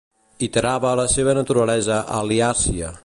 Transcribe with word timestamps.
Iterava 0.45 0.93
la 0.99 1.05
seva 1.15 1.35
naturalesa 1.39 1.99
al·liàcia. 2.21 2.91